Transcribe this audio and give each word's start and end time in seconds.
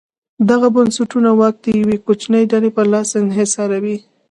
دغه 0.49 0.67
بنسټونه 0.75 1.29
واک 1.39 1.55
د 1.63 1.67
یوې 1.81 1.97
کوچنۍ 2.05 2.43
ډلې 2.51 2.69
په 2.77 2.81
لاس 2.91 3.09
انحصاروي. 3.21 3.97